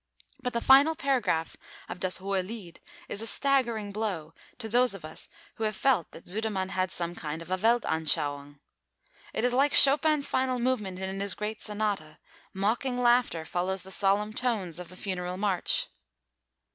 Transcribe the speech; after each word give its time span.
But 0.41 0.53
the 0.53 0.61
final 0.61 0.95
paragraph 0.95 1.55
of 1.87 1.99
Das 1.99 2.17
hohe 2.17 2.41
Lied 2.41 2.79
is 3.07 3.21
a 3.21 3.27
staggering 3.27 3.91
blow 3.91 4.33
to 4.57 4.67
those 4.67 4.95
of 4.95 5.05
us 5.05 5.29
who 5.57 5.63
have 5.65 5.75
felt 5.75 6.09
that 6.09 6.27
Sudermann 6.27 6.69
had 6.69 6.89
some 6.89 7.13
kind 7.13 7.39
of 7.39 7.51
a 7.51 7.55
Weltanschauung. 7.55 8.57
It 9.31 9.43
is 9.43 9.53
like 9.53 9.73
Chopin's 9.75 10.27
final 10.27 10.57
movement 10.57 10.97
in 10.99 11.19
his 11.19 11.35
great 11.35 11.61
Sonata; 11.61 12.17
mocking 12.51 12.99
laughter 12.99 13.45
follows 13.45 13.83
the 13.83 13.91
solemn 13.91 14.33
tones 14.33 14.79
of 14.79 14.87
the 14.87 14.97
Funeral 14.97 15.37
March. 15.37 15.85